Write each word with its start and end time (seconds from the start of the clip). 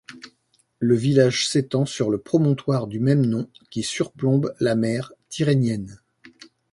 Le 0.79 0.95
village 0.95 1.47
s'étend 1.47 1.85
sur 1.85 2.09
le 2.09 2.17
promontoire 2.17 2.87
du 2.87 2.99
même 2.99 3.23
nom 3.23 3.47
qui 3.69 3.83
surplombe 3.83 4.51
la 4.59 4.73
mer 4.73 5.13
Tyrrhénienne. 5.29 5.99